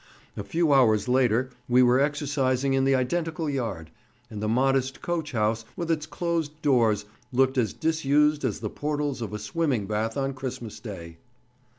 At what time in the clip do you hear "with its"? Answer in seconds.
5.75-6.07